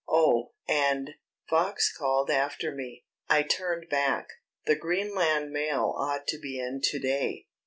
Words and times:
"Oh, 0.09 0.53
and" 0.67 1.11
Fox 1.47 1.95
called 1.95 2.31
after 2.31 2.73
me. 2.73 3.05
I 3.29 3.43
turned 3.43 3.87
back. 3.87 4.29
"The 4.65 4.75
Greenland 4.75 5.51
mail 5.51 5.93
ought 5.95 6.25
to 6.29 6.39
be 6.39 6.57
in 6.59 6.81
to 6.85 6.97
day. 6.97 7.45